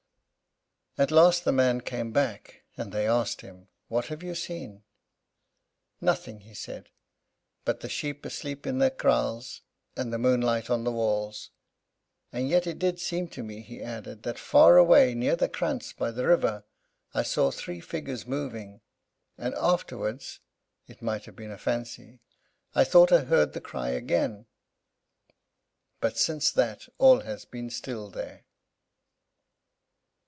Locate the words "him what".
3.41-4.07